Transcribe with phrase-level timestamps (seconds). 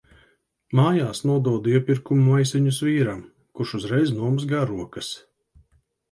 [0.77, 3.19] Mājās nododu iepirkumu maisiņus vīram,
[3.59, 5.11] kurš uzreiz nomazgā rokas.